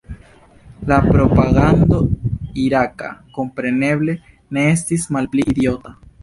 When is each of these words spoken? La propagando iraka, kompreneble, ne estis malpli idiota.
La 0.91 0.95
propagando 1.11 1.99
iraka, 2.63 3.11
kompreneble, 3.37 4.17
ne 4.59 4.65
estis 4.71 5.07
malpli 5.19 5.47
idiota. 5.55 5.97